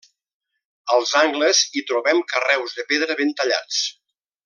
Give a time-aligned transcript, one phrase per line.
[0.95, 3.85] Als angles hi trobem carreus de pedra ben tallats.